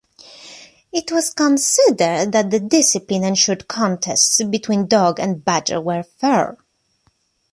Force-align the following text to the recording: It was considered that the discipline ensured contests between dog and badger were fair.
It 0.91 1.11
was 1.11 1.31
considered 1.31 2.31
that 2.31 2.49
the 2.49 2.59
discipline 2.59 3.23
ensured 3.23 3.67
contests 3.67 4.43
between 4.43 4.87
dog 4.87 5.19
and 5.19 5.45
badger 5.45 5.79
were 5.79 6.01
fair. 6.01 6.57